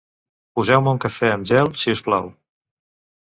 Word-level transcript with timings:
Poseu-me 0.59 0.93
un 0.95 1.01
cafè 1.03 1.29
amb 1.33 1.47
gel, 1.51 1.71
si 1.83 1.95
us 1.97 2.03
plau. 2.09 2.31